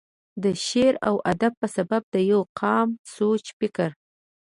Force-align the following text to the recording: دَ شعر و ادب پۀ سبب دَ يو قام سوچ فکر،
دَ 0.41 0.45
شعر 0.67 0.93
و 1.13 1.17
ادب 1.31 1.53
پۀ 1.59 1.67
سبب 1.75 2.01
دَ 2.13 2.15
يو 2.31 2.41
قام 2.59 2.87
سوچ 3.15 3.43
فکر، 3.59 3.89